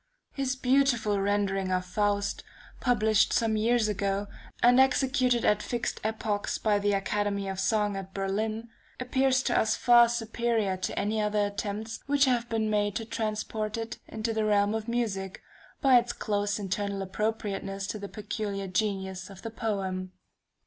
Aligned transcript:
His 0.33 0.55
beautiful 0.55 1.19
rendering 1.21 1.71
of 1.71 1.85
Faust, 1.85 2.43
published 2.79 3.31
some 3.33 3.55
years 3.55 3.87
ago, 3.87 4.25
and 4.63 4.79
executed 4.79 5.45
at 5.45 5.61
fixed 5.61 5.99
epochs 6.03 6.57
by 6.57 6.79
the 6.79 6.93
Academy 6.93 7.47
of 7.47 7.59
Song 7.59 7.95
at 7.95 8.11
Berlin, 8.11 8.69
appears 8.99 9.43
to 9.43 9.55
us 9.55 9.75
far 9.75 10.09
superior 10.09 10.75
to 10.75 10.97
any 10.97 11.21
other 11.21 11.45
attempts 11.45 11.99
which 12.07 12.25
have 12.25 12.49
been 12.49 12.67
made 12.67 12.95
to 12.95 13.05
transport 13.05 13.77
it 13.77 13.99
into 14.07 14.33
the 14.33 14.43
realm 14.43 14.73
of 14.73 14.87
music, 14.87 15.43
by 15.81 15.99
its 15.99 16.13
close 16.13 16.57
internal 16.57 17.03
appropriateness 17.03 17.85
to 17.85 17.99
the 17.99 18.09
peculiar 18.09 18.65
genius 18.65 19.29
of 19.29 19.43
the 19.43 19.51
poem. 19.51 20.13